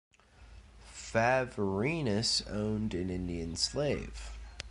Favorinus 0.91 2.41
owned 2.49 2.95
an 2.95 3.11
Indian 3.11 3.55
slave. 3.55 4.31